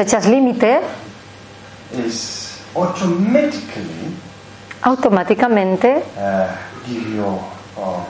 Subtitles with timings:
[0.00, 0.80] fechas límite
[4.82, 6.46] automáticamente uh,
[6.88, 7.22] you
[7.76, 8.00] uh,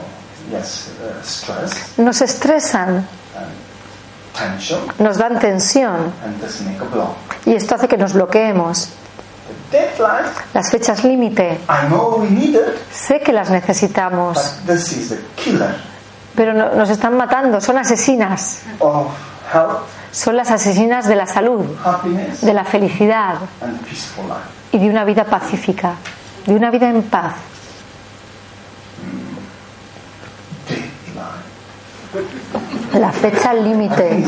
[0.53, 3.05] yes uh, stress nos estresan,
[4.39, 6.13] tension nos dan tensión.
[7.45, 8.91] y esto hace que nos bloqueemos.
[9.73, 11.59] Deadline, Las fechas límite,
[12.93, 14.39] sé que las necesitamos,
[16.37, 18.63] pero no- nos están matando, son asesinas,
[20.13, 21.65] son las asesinas de la salud,
[22.43, 23.37] de la felicidad
[24.73, 25.95] y de una vida pacífica,
[26.47, 27.35] de una vida en paz.
[30.69, 33.01] Deadline.
[33.01, 34.25] La fecha límite.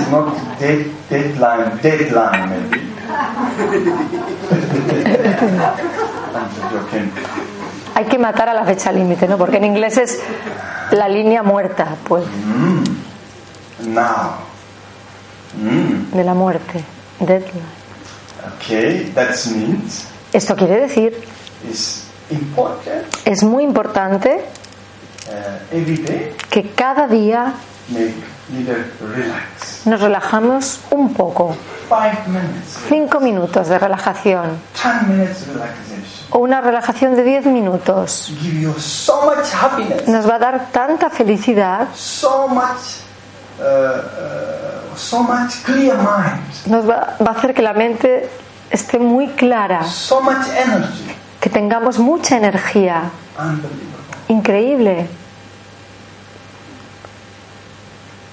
[7.95, 9.37] Hay que matar a la fecha límite, ¿no?
[9.37, 10.21] Porque en inglés es
[10.93, 12.25] la línea muerta, pues,
[13.85, 14.52] Now.
[15.55, 16.17] Mm.
[16.17, 16.85] de la muerte.
[17.21, 17.63] Deadline.
[18.57, 21.13] Okay, that means Esto quiere decir,
[21.69, 24.43] it's important es muy importante
[25.29, 27.53] uh, every day que cada día
[29.01, 29.87] relax.
[29.87, 31.55] nos relajamos un poco.
[31.89, 34.59] Five minutes, Cinco minutos de relajación
[36.31, 40.69] o una relajación de diez minutos Give you so much happiness, nos va a dar
[40.73, 43.03] tanta felicidad, so much,
[43.61, 48.29] uh, uh, so much clear mind, nos va, va a hacer que la mente
[48.71, 51.15] esté muy clara, so much energy.
[51.41, 53.11] que tengamos mucha energía.
[54.29, 55.09] Increíble.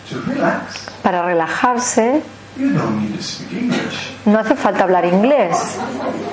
[0.09, 2.21] To relax, Para relajarse
[2.57, 4.11] you don't need to speak English.
[4.25, 5.55] no hace falta hablar inglés.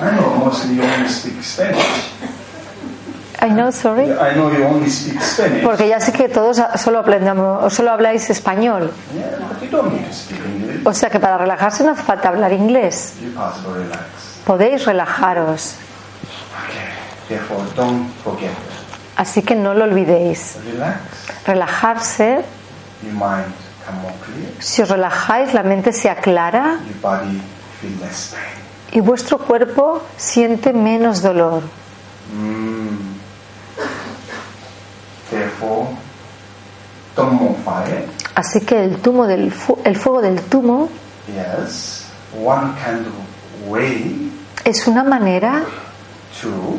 [0.01, 2.11] I know mostly you only speak Spanish.
[3.39, 4.05] I know, sorry.
[4.11, 5.63] I know you only speak Spanish.
[5.63, 8.91] Porque ya sé que todos solo aprendamos, solo habláis español.
[9.13, 9.37] Yeah,
[10.83, 13.13] O sea que para relajarse no hace falta hablar inglés.
[14.45, 15.75] Podéis relajaros.
[19.15, 20.57] Así que no lo olvidéis.
[21.45, 22.43] Relajarse,
[24.59, 26.77] si os relajáis, la mente se aclara
[28.91, 31.63] y vuestro cuerpo siente menos dolor.
[32.33, 32.97] Mm.
[38.37, 40.89] Así que el, tumo del fu- el fuego del tumo
[41.27, 42.05] yes,
[42.39, 44.31] one kind of way
[44.63, 45.63] es una manera
[46.39, 46.77] to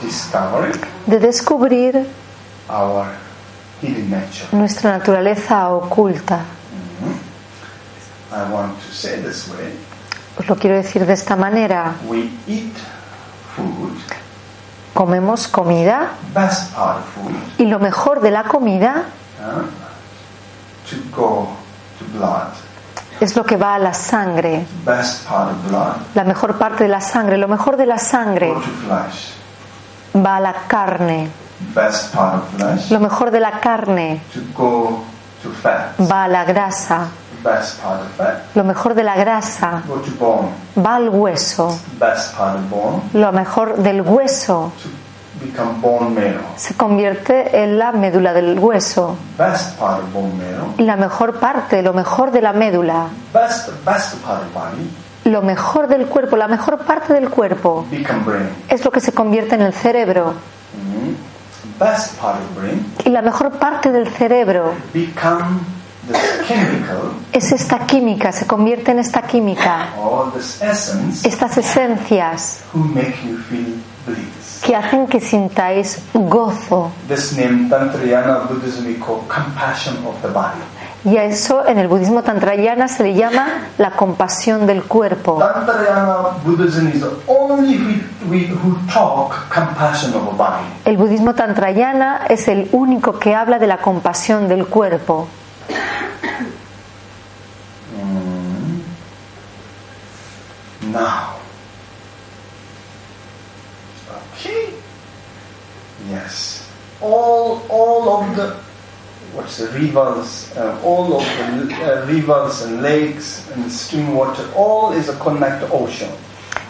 [0.00, 0.70] discover
[1.06, 2.06] de descubrir
[2.68, 3.06] our
[3.82, 4.46] hidden nature.
[4.52, 6.44] nuestra naturaleza oculta.
[8.32, 9.72] I want to say this way.
[10.38, 11.94] Os lo quiero decir de esta manera.
[12.06, 12.72] We eat
[13.56, 13.98] food,
[14.94, 19.06] Comemos comida food, y lo mejor de la comida
[19.40, 19.90] uh, to go to blood.
[23.20, 24.66] Es lo que va a la sangre.
[26.14, 28.54] La mejor parte de la sangre, lo mejor de la sangre
[30.14, 31.30] va a la carne.
[32.90, 34.22] Lo mejor de la carne
[36.10, 37.08] va a la grasa.
[38.54, 39.82] Lo mejor de la grasa
[40.78, 41.78] va al hueso.
[43.12, 44.72] Lo mejor del hueso
[46.56, 49.16] se convierte en la médula del hueso.
[50.78, 53.08] La mejor parte, lo mejor de la médula,
[55.24, 57.86] lo mejor del cuerpo, la mejor parte del cuerpo.
[58.68, 60.34] Es lo que se convierte en el cerebro.
[60.74, 61.30] Mhm.
[62.54, 62.94] Brain.
[63.04, 64.74] Y la mejor parte del cerebro.
[67.32, 69.88] Es esta química, se convierte en esta química,
[71.24, 72.60] estas esencias
[74.62, 76.90] que hacen que sintáis gozo.
[77.08, 80.60] This name Tantrayana Buddhism we call compassion of the body.
[81.02, 83.46] Y a eso en el budismo tantrayana se le llama
[83.78, 85.38] la compasión del cuerpo.
[90.84, 95.26] El budismo tantrayana es el único que habla de la compasión del cuerpo.
[100.82, 101.36] Now.
[104.34, 104.74] Okay.
[106.08, 106.66] Yes.
[107.00, 108.56] All, all of the,
[109.34, 114.92] what's the rivers, uh, all of the uh, rivers and lakes and stream water, all
[114.92, 116.10] is a connect ocean.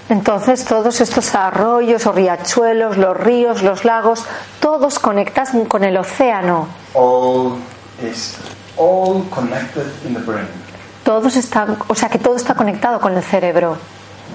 [0.09, 4.25] Entonces todos estos arroyos o riachuelos, los ríos, los lagos,
[4.59, 6.67] todos conectan con el océano.
[6.95, 7.59] All
[8.03, 8.37] is
[8.77, 10.49] all connected in the brain.
[11.05, 13.77] Todos están, o sea que todo está conectado con el cerebro.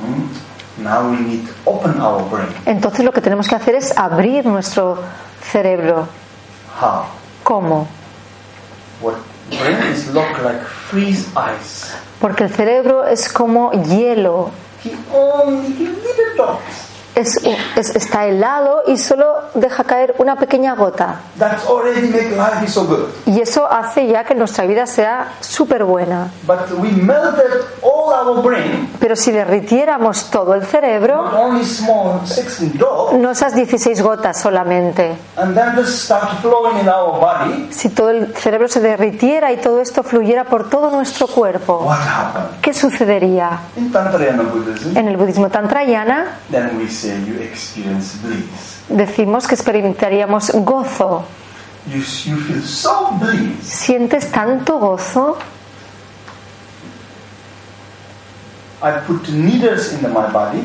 [0.01, 0.83] Hmm?
[0.83, 2.47] Now we need to open our brain.
[2.65, 4.99] Entonces lo que tenemos que hacer es abrir nuestro
[5.51, 6.07] cerebro.
[6.79, 7.05] How?
[7.43, 7.87] ¿Cómo?
[9.01, 9.15] What
[9.49, 11.93] brain is look like freeze ice.
[12.19, 14.51] Porque el cerebro es como hielo,
[14.83, 15.95] He only
[16.35, 16.84] drops.
[17.15, 17.37] Es,
[17.75, 21.21] es- está helado y solo deja caer una pequeña gota.
[21.39, 23.05] That's already make life so good.
[23.25, 26.27] Y eso hace ya que nuestra vida sea súper buena.
[26.45, 27.51] But we melted
[27.81, 33.31] all our brain, Pero si derritiéramos todo el cerebro, not only small 16 drops, no
[33.31, 38.33] esas 16 gotas solamente, and then this start flowing in our body, si todo el
[38.35, 41.97] cerebro se derritiera y todo esto fluyera por todo nuestro cuerpo, what?
[42.61, 43.59] ¿qué sucedería?
[43.77, 43.91] In
[44.95, 48.83] En el budismo tantrayana then we say you experience bliss.
[48.89, 51.25] decimos que experimentaríamos gozo.
[51.87, 53.63] You, you feel so bliss.
[53.63, 55.37] ¿Sientes tanto gozo?
[58.81, 60.61] I put needles in my body,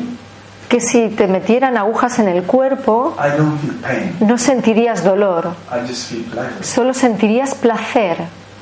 [0.69, 4.15] que si te metieran agujas en el cuerpo, I don't feel pain.
[4.19, 6.63] no sentirías dolor, I just feel pleasure.
[6.63, 8.17] solo sentirías placer.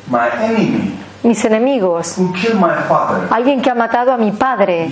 [0.07, 4.87] My enemy Mis enemigos, who killed my father, alguien que ha matado a mi padre,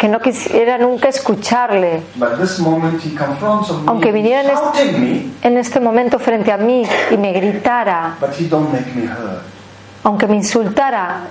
[0.00, 2.00] que no quisiera nunca escucharle,
[3.86, 8.16] Aunque vinieran es- shouting me, en este momento frente a mí y me gritara,
[10.02, 11.24] aunque me insultara,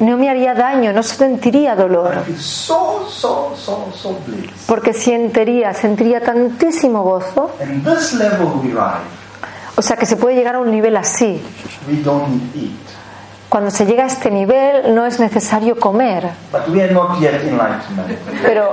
[0.00, 2.24] no me haría daño, no sentiría dolor,
[4.66, 7.52] porque sentiría, sentiría tantísimo gozo,
[9.76, 11.40] o sea que se puede llegar a un nivel así.
[13.52, 16.26] Cuando se llega a este nivel no es necesario comer,
[18.42, 18.72] pero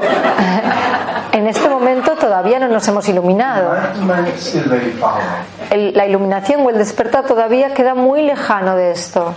[1.34, 3.74] en este momento todavía no nos hemos iluminado.
[5.70, 9.34] El- la iluminación o el despertar todavía queda muy lejano de esto.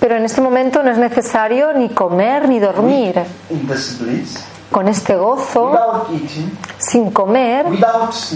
[0.00, 3.20] Pero en este momento no es necesario ni comer ni dormir.
[4.70, 5.72] Con este gozo,
[6.78, 7.66] sin comer,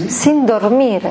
[0.09, 1.01] sin dormir,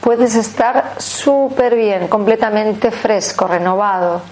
[0.00, 4.22] puedes estar súper bien, completamente fresco, renovado.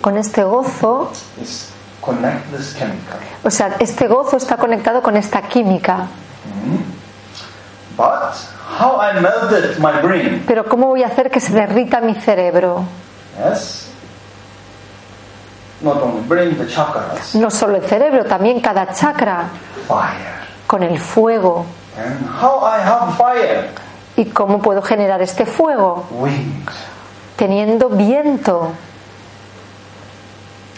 [0.00, 1.10] Con este gozo,
[3.42, 6.06] o sea, este gozo está conectado con esta química.
[7.96, 8.34] But
[8.78, 10.44] how I melted my brain?
[10.46, 12.84] Pero ¿cómo voy a hacer que se derrita mi cerebro?
[17.34, 19.48] No solo el cerebro, también cada chakra,
[19.86, 20.39] fire.
[20.70, 21.66] Con el fuego.
[21.98, 23.70] And how I have fire?
[24.16, 26.04] ¿Y cómo puedo generar este fuego?
[27.34, 28.70] Teniendo viento.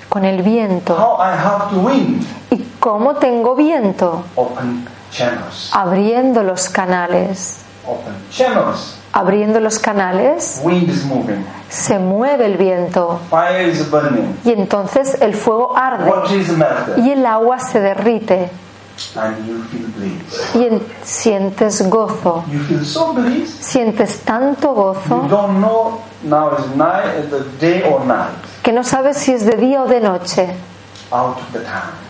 [0.08, 0.94] Con el viento.
[0.94, 2.24] How I have to wind?
[2.50, 4.24] ¿Y cómo tengo viento?
[4.34, 5.68] Open channels.
[5.74, 7.58] Abriendo los canales.
[7.86, 8.96] Open channels.
[9.12, 11.44] Abriendo los canales, Wind is moving.
[11.68, 13.20] se mueve el viento.
[13.28, 14.38] Fire is burning.
[14.42, 16.10] Y entonces el fuego arde.
[16.10, 16.96] Water is melted.
[16.96, 18.50] Y el agua se derrite.
[19.16, 20.54] And you feel bliss.
[20.54, 22.44] Y en- sientes gozo.
[22.50, 23.50] You feel so bliss.
[23.60, 28.30] Sientes tanto You gozo don't know now is night, the day or night.
[28.62, 30.54] que no sabes si es de día o de noche.
[31.10, 32.02] Out of the time.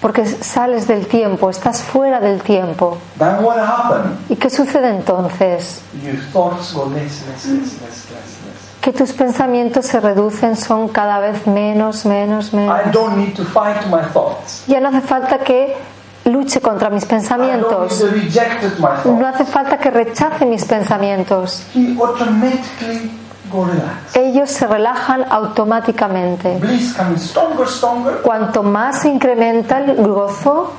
[0.00, 2.98] Porque sales del tiempo, estás fuera del tiempo.
[3.18, 4.18] Then what happened?
[4.28, 5.80] ¿Y qué sucede entonces?
[6.02, 8.80] Your thoughts go less, less, less, less, less, less.
[8.82, 12.78] Que tus pensamientos se reducen, son cada vez menos, menos, menos.
[12.86, 14.62] I don't need to fight my thoughts.
[14.66, 15.74] Ya no hace falta que
[16.24, 18.04] luche contra mis pensamientos.
[19.04, 21.64] No hace falta que rechace mis pensamientos.
[24.14, 26.60] Ellos se relajan automáticamente.
[28.22, 30.72] Cuanto más se incrementa el gozo,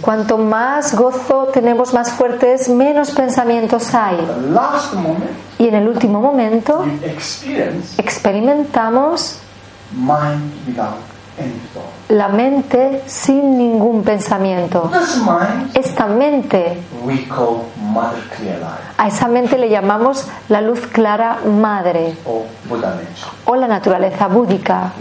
[0.00, 4.18] cuanto más gozo tenemos más fuertes, menos pensamientos hay.
[5.58, 6.84] Y en el último momento
[7.98, 9.38] experimentamos
[12.08, 14.90] la mente sin ningún pensamiento.
[15.74, 16.78] Esta mente,
[18.96, 22.16] a esa mente le llamamos la luz clara madre
[23.44, 24.92] o la naturaleza búdica.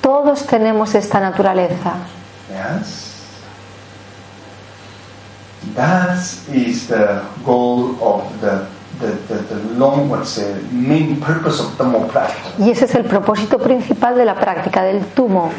[0.00, 1.94] Todos tenemos esta naturaleza.
[2.50, 3.12] Yes.
[5.74, 6.18] That
[6.52, 8.66] is the goal of the
[9.02, 12.54] the, the, the long what's the main purpose of Dhammo practice.
[12.58, 15.50] Y ese es el propósito principal de la práctica del tumo.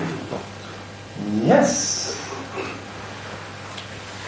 [1.46, 2.16] Yes.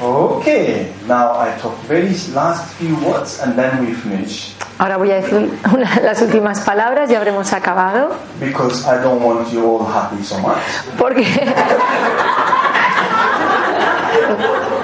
[0.02, 5.22] Okay, now I talk very last few words and then we finish Ahora voy a
[5.22, 8.10] decir una- las últimas palabras, ya habremos acabado,
[8.42, 10.60] because I don't want you all happy so much.
[10.98, 11.22] porque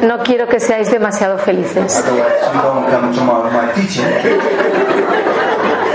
[0.02, 2.04] no quiero que seáis demasiado felices,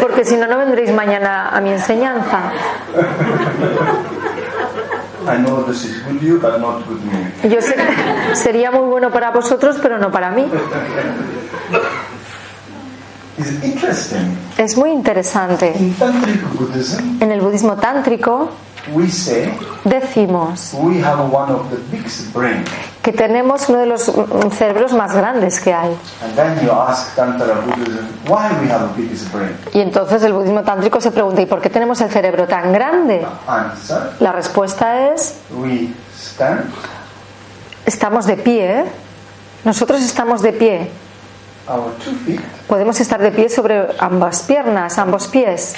[0.00, 2.52] porque si no, no vendréis mañana a mi enseñanza.
[7.42, 7.74] Yo sé,
[8.34, 10.46] sería muy bueno para vosotros, pero no para mí.
[14.56, 15.74] Es muy interesante.
[17.20, 18.50] En el budismo tántrico
[18.92, 19.52] we say
[19.84, 22.68] decimos we have one of the biggest brains.
[23.02, 25.96] que tenemos uno de los mm, cerebros más grandes que hay.
[26.22, 29.56] And then you ask Tantra Buddhism, why we have the biggest brain?
[29.72, 33.24] Y entonces el budismo tántrico se pregunta, ¿y por qué tenemos el cerebro tan grande?
[33.46, 35.88] Answer, La respuesta es, we
[36.18, 36.64] stand,
[37.84, 38.84] estamos de pie.
[39.64, 40.90] Nosotros estamos de pie.
[42.68, 45.74] Podemos estar de pie sobre ambas piernas, ambos pies.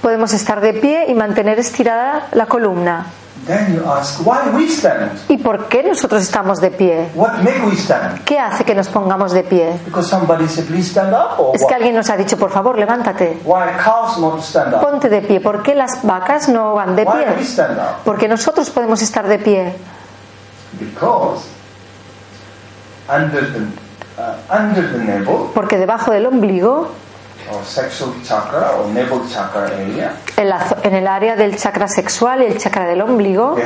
[0.00, 3.06] Podemos estar de pie y mantener estirada la columna.
[3.46, 5.20] Then you ask, why we stand?
[5.28, 7.08] ¿Y por qué nosotros estamos de pie?
[8.24, 9.78] ¿Qué hace que nos pongamos de pie?
[9.84, 12.76] Because somebody said, please stand up, or Es que alguien nos ha dicho, por favor,
[12.76, 13.38] levántate.
[13.44, 14.80] Why cows not stand up?
[14.80, 15.40] Ponte de pie.
[15.40, 17.26] ¿Por qué las vacas no van de pie?
[18.04, 19.74] Porque nosotros podemos estar de pie.
[24.18, 26.88] Uh, under the navel Porque debajo del ombligo,
[27.52, 32.42] or sexual chakra or navel chakra area, en, la en el área del chakra sexual
[32.42, 33.56] y el chakra del ombligo,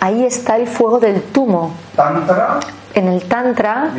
[0.00, 1.72] ahí está el fuego del tumo.
[1.94, 2.60] Tantra
[2.94, 3.90] En el tantra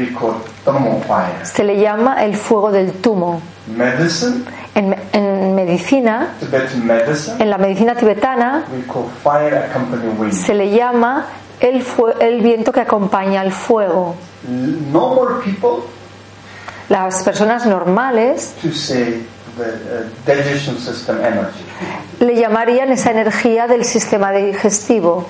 [1.43, 3.41] se le llama el fuego del tumo.
[3.67, 10.33] Medicine, En, en medicina, Tibetan medicine, en la medicina tibetana, we call fire accompanying wind.
[10.33, 11.25] se le llama
[11.61, 11.83] el,
[12.19, 14.15] el viento que acompaña al fuego.
[14.47, 15.83] Normal people
[16.89, 19.23] Las personas normales to say
[19.55, 21.63] the uh, digestion system energy.
[22.19, 25.25] le llamarían esa energía del sistema digestivo.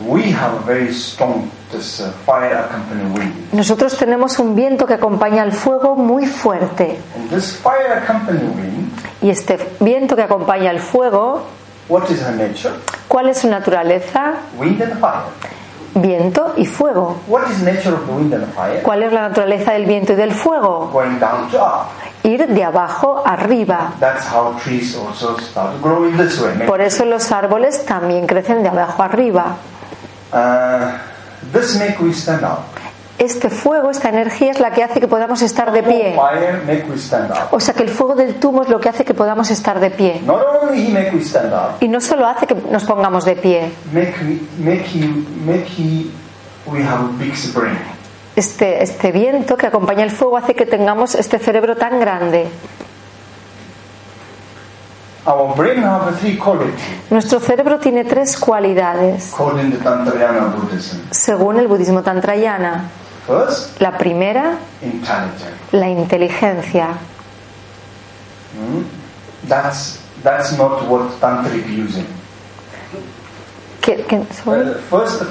[0.00, 3.56] We have a very strong uh.
[3.56, 6.98] Nosotros tenemos un viento que acompaña al fuego muy fuerte.
[9.20, 11.42] Y este viento que acompaña al fuego?
[13.08, 14.34] ¿cuál es su naturaleza?
[15.94, 17.20] Viento y fuego.
[18.82, 20.92] ¿Cuál es la naturaleza del viento y del fuego?
[22.22, 23.92] Ir de abajo arriba.
[26.66, 29.56] Por eso los árboles también crecen de abajo arriba.
[30.30, 31.17] Uh,
[31.52, 32.60] this make we stand up.
[33.18, 36.14] Este fuego, esta energía es la que hace que podamos estar de pie.
[36.14, 37.48] Fire make we stand up.
[37.50, 39.90] O sea que el fuego del tumo es lo que hace que podamos estar de
[39.90, 40.20] pie.
[40.24, 43.34] Not only he make we stand up, Y no solo hace que nos pongamos de
[43.34, 43.72] pie.
[43.92, 45.08] make we make he
[45.44, 46.08] make he
[46.66, 47.76] we have a big brain.
[48.36, 52.46] Este, este viento que acompaña el fuego hace que tengamos este cerebro tan grande.
[52.46, 52.86] Our brain have a three qualities
[57.10, 61.00] Nuestro cerebro tiene tres cualidades, according to Tantrayana Buddhism.
[61.10, 62.84] según el budismo tantrayana.
[63.26, 64.54] First, La primera,
[65.72, 66.88] la inteligencia.
[69.48, 71.10] That's that's not what.
[73.82, 74.18] ¿Qué- qué-?
[74.46, 75.28] Uh, first, it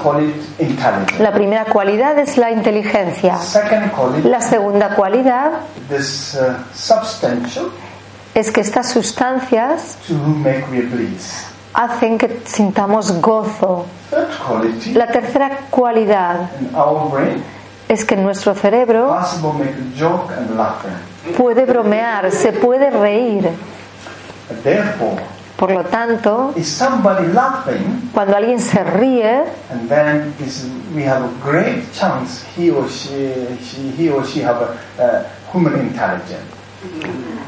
[0.58, 1.18] intelligence.
[1.20, 3.36] La primera cualidad es la inteligencia.
[3.38, 3.92] Second,
[4.24, 7.70] La segunda cualidad this uh, substantial
[8.38, 9.98] es que estas sustancias
[11.74, 13.86] hacen que sintamos gozo.
[14.94, 16.48] La tercera cualidad
[17.88, 19.18] es que nuestro cerebro
[21.36, 23.50] puede bromear, se puede reír.
[25.56, 26.54] Por lo tanto,
[28.14, 29.42] cuando alguien se ríe,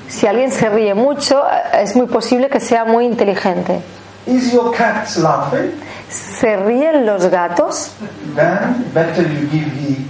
[0.09, 3.81] si alguien se ríe mucho, es muy posible que sea muy inteligente.
[4.27, 5.73] Is your cat laughing?
[6.09, 7.93] ¿Se ríen los gatos?
[8.35, 10.05] Then better you give he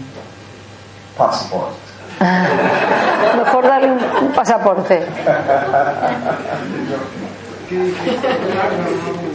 [1.16, 1.74] passport.
[3.36, 5.06] Mejor darle un, pasaporte.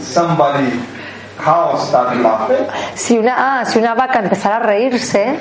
[0.00, 0.95] Somebody
[2.94, 5.38] Si una, ah, si una vaca empezara a reírse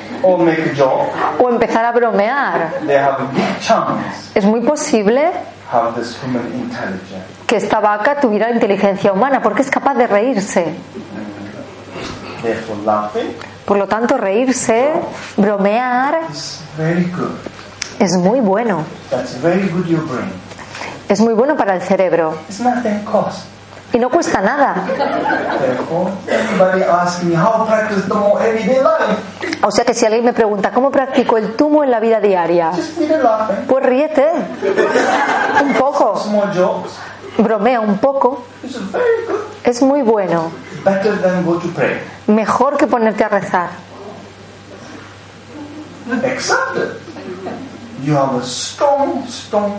[0.77, 5.31] joke, o empezara a bromear, they have a big chance es muy posible
[7.47, 10.75] que esta vaca tuviera inteligencia humana porque es capaz de reírse.
[13.65, 14.91] Por lo tanto, reírse,
[15.37, 16.19] bromear,
[17.99, 18.83] es muy bueno.
[19.09, 20.31] That's very good your brain.
[21.07, 22.35] Es muy bueno para el cerebro.
[23.95, 24.75] Y no cuesta nada.
[29.63, 32.71] O sea que si alguien me pregunta cómo practico el tumo en la vida diaria,
[33.69, 34.29] pues ríete
[35.63, 36.21] un poco,
[37.37, 38.43] bromea un poco,
[39.63, 40.51] es muy bueno.
[42.27, 43.69] Mejor que ponerte a rezar.
[48.03, 49.71] You have a strong, strong.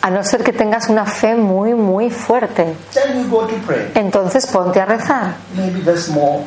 [0.00, 2.74] A no ser que tengas una fe muy, muy fuerte.
[2.94, 3.90] Then you go to pray.
[3.94, 6.40] Entonces ponte a rezar, Maybe that's more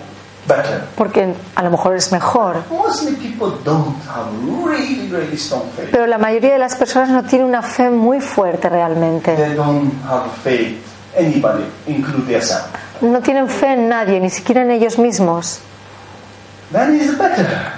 [0.47, 0.83] better.
[0.95, 2.63] porque a lo mejor es mejor.
[2.69, 4.27] Mostly people don't have
[4.65, 5.89] really, really strong faith.
[5.91, 9.35] Pero la mayoría de las personas no tienen una fe muy fuerte realmente.
[9.35, 10.77] They don't have faith
[11.17, 12.65] anybody, include themselves.
[13.01, 15.59] No tienen fe en nadie, ni siquiera en ellos mismos.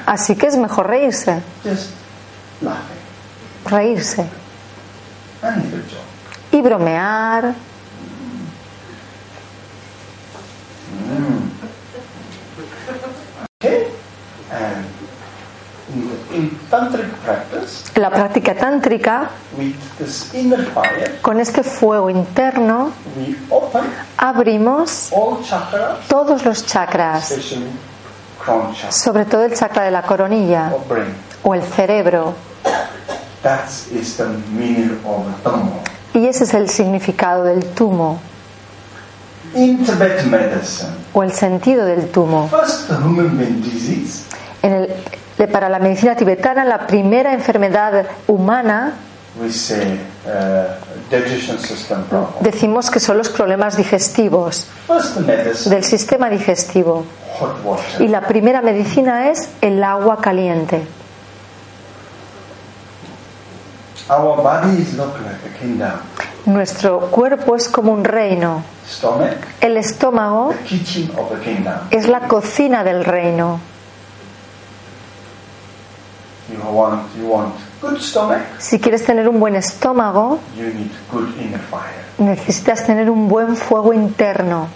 [0.05, 1.41] Así que es mejor reírse,
[3.65, 4.25] reírse.
[6.51, 7.53] Y bromear.
[17.95, 19.29] En la práctica tántrica,
[21.21, 22.91] con este fuego interno,
[24.17, 25.09] abrimos
[26.07, 27.33] todos los chakras,
[28.89, 30.71] sobre todo el chakra de la coronilla
[31.43, 32.46] o el cerebro.
[33.43, 35.81] That is the meaning of Dhamma.
[36.13, 38.19] Y ese es el significado del tumo
[39.55, 42.49] In Tibet medicine, o el sentido del tumo.
[42.49, 44.25] first the human being disease,
[44.61, 48.93] En el- para la medicina tibetana, la primera enfermedad humana
[49.39, 50.73] we say uh,
[51.11, 52.33] digestion system problem.
[52.41, 57.05] decimos que son los problemas digestivos, First the medicine, del sistema digestivo.
[57.39, 60.85] hot Y la primera medicina es el agua caliente.
[64.09, 65.99] Our body is look like a kingdom.
[66.45, 68.63] Nuestro cuerpo es como un reino.
[68.87, 71.73] Stomach, El estómago the kitchen of the kingdom.
[71.91, 73.59] es la cocina del reino.
[76.49, 81.35] You want, you want good stomach, Si quieres tener un buen estómago, you need good
[81.37, 82.05] inner fire.
[82.17, 84.69] necesitas tener un buen fuego interno.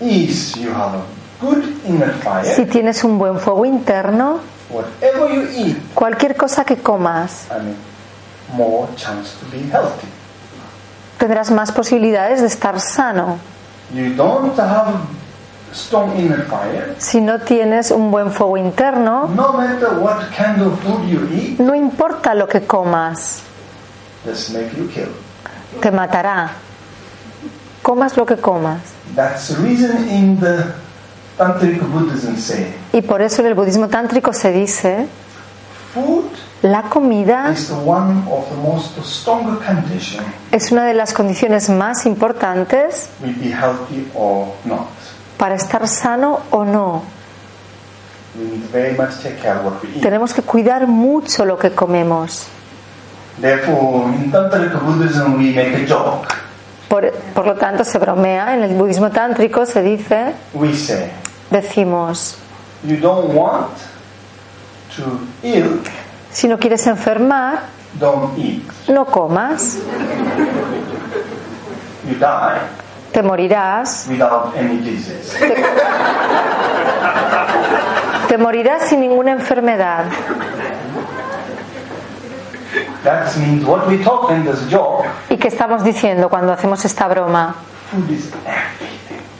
[0.00, 1.02] Is you have a
[1.40, 4.38] good inner Si fire, tienes un buen fuego interno,
[4.72, 7.76] whatever you eat, cualquier cosa que comas I mean,
[8.54, 10.08] more chance to be healthy.
[11.18, 13.38] tendrás más posibilidades de estar sano.
[13.94, 14.94] You don't have
[15.72, 20.78] strong inner fire, Si no tienes un buen fuego interno, no matter what kind of
[20.80, 23.42] food you eat, no importa lo que comas,
[24.24, 25.08] you kill.
[25.80, 26.52] te matará.
[27.82, 28.80] Comas lo que comas.
[29.14, 30.72] That's the reason in the
[32.92, 35.06] Y por eso en el budismo tántrico se dice,
[35.94, 36.26] food
[36.62, 37.52] la comida
[40.52, 43.10] es una de las condiciones más importantes
[45.36, 47.02] para estar sano o no.
[50.00, 52.46] Tenemos que cuidar mucho lo que comemos.
[53.40, 56.41] Therefore, in Tantric Buddhism, we make a joke.
[56.92, 58.52] Por, por lo tanto, se bromea.
[58.54, 61.10] En el budismo tántrico se dice, We say,
[61.50, 62.36] decimos,
[62.84, 63.70] you don't want
[64.96, 65.02] to
[65.42, 65.80] ill,
[66.30, 67.60] si no quieres enfermar,
[67.98, 68.62] don't eat.
[68.88, 69.78] no comas.
[72.06, 72.58] You die
[73.10, 74.06] Te morirás.
[74.10, 75.34] without any disease.
[78.28, 80.04] Te morirás sin ninguna enfermedad.
[83.02, 87.08] That means what we talk in this joke, ¿Y qué estamos diciendo cuando hacemos esta
[87.08, 87.54] broma?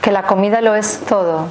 [0.01, 1.47] Que la comida lo es todo.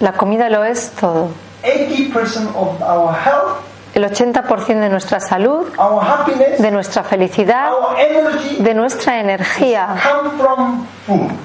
[0.00, 1.30] La comida lo es todo.
[1.62, 5.68] 80% of our health el 80% de nuestra salud,
[6.58, 7.70] de nuestra felicidad,
[8.58, 9.96] de nuestra energía,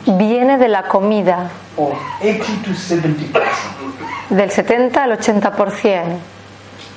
[0.05, 4.29] viene de la comida, for 80 to 70 percent.
[4.31, 6.03] del 70 al 80%.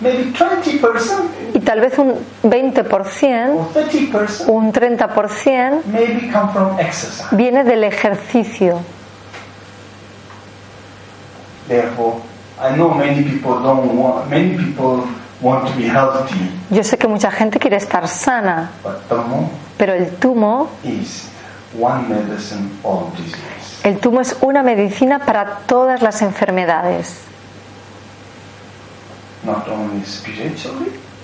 [0.00, 6.52] Maybe 20 percent Y tal vez un 20%, or 30 percent un 30%, maybe come
[6.52, 7.28] from exercise.
[7.33, 8.80] viene del ejercicio.
[16.70, 18.70] Yo sé que mucha gente quiere estar sana,
[19.76, 20.68] pero el tumo,
[23.83, 27.24] el tumo es una medicina para todas las enfermedades.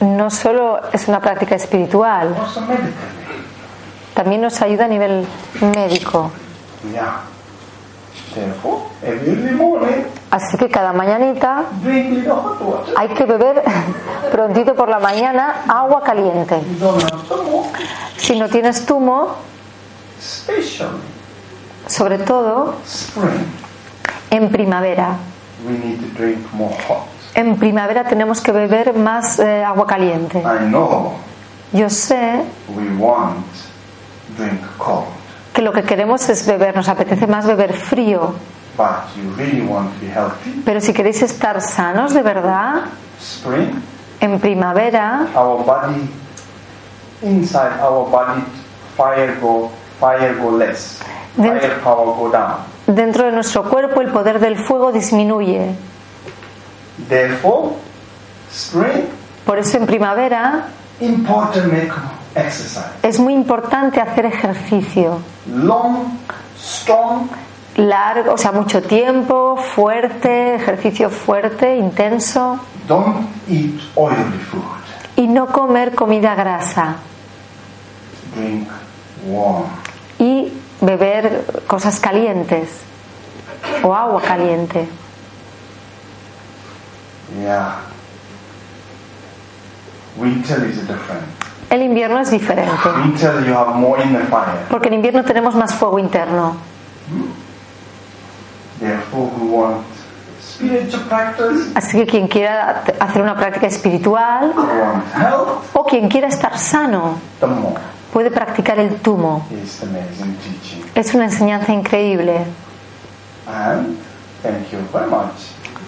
[0.01, 2.35] No solo es una práctica espiritual,
[4.15, 5.27] también nos ayuda a nivel
[5.61, 6.31] médico.
[10.31, 11.65] Así que cada mañanita
[12.97, 13.63] hay que beber
[14.33, 16.61] prontito por la mañana agua caliente.
[18.17, 19.35] Si no tienes tumo,
[21.87, 22.75] sobre todo
[24.31, 25.17] en primavera.
[25.67, 27.07] We need to drink more hot.
[27.35, 30.39] En primavera tenemos que beber más eh, agua caliente.
[30.41, 31.13] I know
[31.73, 33.45] Yo sé we want
[34.37, 35.07] drink cold,
[35.53, 38.35] que lo que queremos es beber, nos apetece más beber frío.
[38.77, 40.63] but you really want to be healthy.
[40.65, 42.85] Pero si queréis estar sanos de verdad,
[43.21, 43.81] Spring,
[44.21, 46.09] en primavera our body,
[47.23, 48.43] inside our body,
[48.97, 49.71] fire go,
[50.01, 50.99] fire go less,
[51.37, 52.65] Dentro- fire power go down.
[52.95, 55.75] Dentro de nuestro cuerpo el poder del fuego disminuye.
[57.09, 57.75] Therefore,
[58.53, 59.05] spring,
[59.45, 60.67] Por eso en primavera
[61.01, 61.93] important make
[62.35, 62.85] exercise.
[63.03, 65.19] es muy importante hacer ejercicio.
[65.47, 66.07] Long,
[66.59, 67.29] strong,
[67.77, 72.59] Largo, o sea, mucho tiempo, fuerte, ejercicio fuerte, intenso.
[72.87, 74.17] don't eat oily
[74.51, 74.63] food.
[75.17, 76.97] Y no comer comida grasa.
[78.35, 78.69] Drink
[79.27, 79.65] warm.
[80.19, 82.69] Y beber cosas calientes.
[83.83, 84.89] O agua caliente.
[87.41, 87.77] Yeah.
[90.17, 91.25] Winter is different.
[91.71, 92.73] El invierno es diferente.
[93.05, 94.67] Winter you have more inner fire.
[94.69, 96.57] Porque en invierno tenemos más fuego interno.
[98.81, 99.87] Therefore, who want
[100.41, 106.09] spiritual practice, Así que quien quiera hacer una práctica espiritual who want health, o quien
[106.09, 107.81] quiera estar sano the more
[108.13, 109.47] puede practicar el tumo.
[110.95, 112.45] Es una enseñanza increíble.
[113.47, 113.97] And
[114.43, 115.33] thank you very much.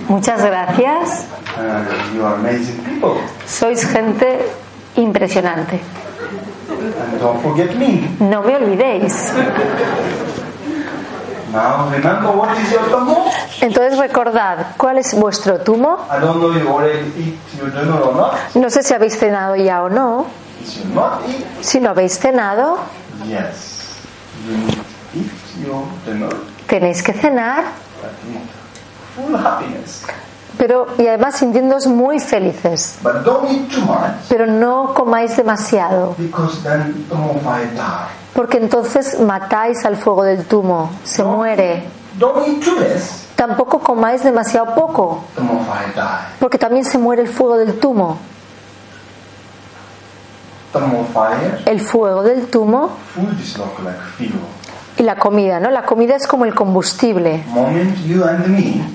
[0.09, 1.27] Muchas gracias.
[1.57, 3.21] Uh, you are amazing people.
[3.47, 4.41] Sois gente
[4.97, 5.81] impresionante.
[6.71, 8.09] And don't forget me.
[8.19, 9.33] No me olvidéis.
[11.53, 13.27] Now remember what is your Dhammo?
[13.61, 15.99] Entonces recordad, ¿cuál es vuestro tumo?
[16.11, 18.35] I don't know if you already eat your dinner or not.
[18.55, 20.27] No sé si habéis cenado ya o no.
[21.61, 22.79] Si no habéis cenado,
[26.67, 27.65] tenéis que cenar,
[30.59, 32.97] pero y además sintiéndoos muy felices.
[34.29, 36.15] Pero no comáis demasiado,
[38.35, 41.85] porque entonces matáis al fuego del tumo, se muere.
[43.37, 45.25] Tampoco comáis demasiado poco,
[46.39, 48.19] porque también se muere el fuego del tumo.
[51.67, 52.91] El fuego del tumo
[54.99, 55.71] y la comida, ¿no?
[55.71, 57.43] La comida es como el combustible.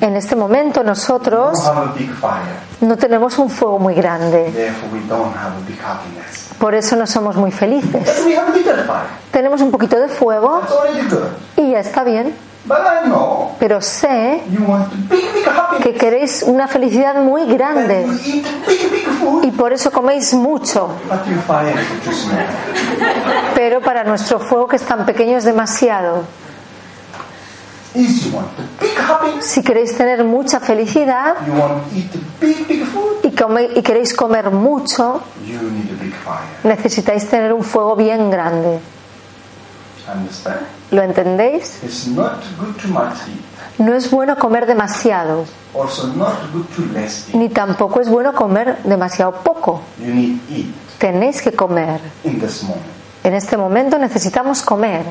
[0.02, 1.60] En este momento nosotros
[2.82, 4.72] no tenemos un fuego muy grande,
[6.60, 8.08] por eso no somos muy felices.
[9.32, 10.62] Tenemos un poquito de fuego
[11.56, 12.34] y ya está bien,
[13.60, 14.42] pero sé
[15.84, 18.08] que queréis una felicidad muy And grande.
[19.44, 20.90] y por eso coméis mucho,
[23.56, 26.24] pero para nuestro fuego que es tan pequeño es demasiado.
[29.40, 31.36] Si queréis tener mucha felicidad
[33.24, 35.22] y, come- y queréis comer mucho,
[36.64, 38.80] necesitáis tener un fuego bien grande.
[40.92, 41.82] ¿Lo entendéis?
[43.78, 45.46] No es bueno comer demasiado,
[47.34, 49.82] ni tampoco es bueno comer demasiado poco.
[50.98, 52.00] Tenéis que comer.
[53.24, 55.06] En este momento necesitamos comer.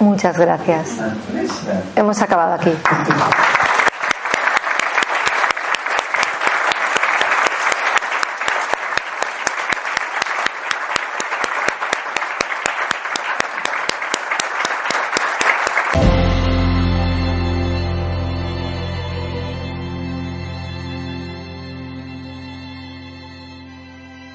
[0.00, 0.88] Muchas gracias.
[1.96, 2.72] Hemos acabado aquí.